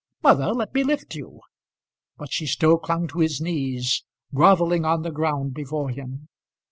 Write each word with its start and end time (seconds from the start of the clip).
Mother, 0.23 0.47
let 0.51 0.73
me 0.73 0.83
lift 0.83 1.13
you." 1.13 1.41
But 2.17 2.33
she 2.33 2.47
still 2.47 2.79
clung 2.79 3.07
to 3.09 3.19
his 3.19 3.39
knees, 3.39 4.03
grovelling 4.33 4.83
on 4.83 5.03
the 5.03 5.11
ground 5.11 5.53
before 5.53 5.91
him. 5.91 6.27